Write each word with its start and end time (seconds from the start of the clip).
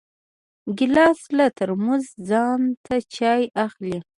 ګیلاس 0.77 1.19
له 1.37 1.45
ترموزه 1.57 2.09
ځان 2.29 2.61
ته 2.85 2.95
چای 3.15 3.43
اخلي. 3.65 3.97